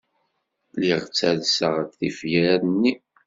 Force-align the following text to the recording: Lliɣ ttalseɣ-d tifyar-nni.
Lliɣ 0.75 0.99
ttalseɣ-d 1.03 1.89
tifyar-nni. 1.97 2.93